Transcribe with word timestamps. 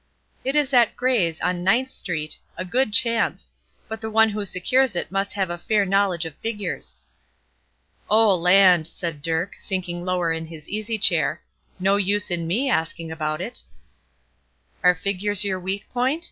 "It 0.43 0.55
is 0.55 0.73
at 0.73 0.95
Gray's, 0.95 1.39
on 1.41 1.63
Ninth 1.63 1.91
Street, 1.91 2.39
a 2.57 2.65
good 2.65 2.91
chance; 2.91 3.51
but 3.87 4.01
the 4.01 4.09
one 4.09 4.29
who 4.29 4.45
secures 4.45 4.95
it 4.95 5.11
must 5.11 5.33
have 5.33 5.51
a 5.51 5.59
fair 5.59 5.85
knowledge 5.85 6.25
of 6.25 6.33
figures." 6.37 6.95
"Oh, 8.09 8.35
land!" 8.35 8.87
said 8.87 9.21
Dirk, 9.21 9.53
sinking 9.59 10.03
lower 10.03 10.33
in 10.33 10.47
his 10.47 10.67
easy 10.67 10.97
chair. 10.97 11.43
"No 11.79 11.97
use 11.97 12.31
in 12.31 12.47
me 12.47 12.67
asking 12.67 13.11
about 13.11 13.41
it." 13.41 13.61
"Are 14.81 14.95
figures 14.95 15.43
your 15.45 15.59
weak 15.59 15.87
point?" 15.93 16.19